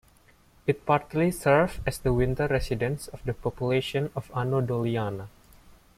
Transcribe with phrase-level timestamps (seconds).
[0.65, 5.27] It partly serves as the winter residence of the population of Ano Doliana.